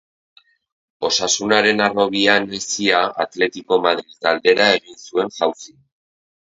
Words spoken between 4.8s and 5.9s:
egin zuen jauzi.